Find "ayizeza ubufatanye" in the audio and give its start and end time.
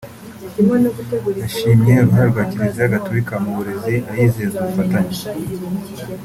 4.11-5.19